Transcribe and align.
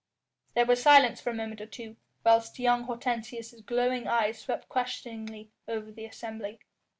There 0.55 0.65
was 0.65 0.81
silence 0.81 1.21
for 1.21 1.29
a 1.29 1.33
moment 1.35 1.61
or 1.61 1.67
two, 1.67 1.95
whilst 2.25 2.57
young 2.57 2.85
Hortensius' 2.85 3.61
glowing 3.63 4.07
eyes 4.07 4.39
swept 4.39 4.67
questioningly 4.67 5.51
over 5.67 5.91
the 5.91 6.05
assembly. 6.05 6.59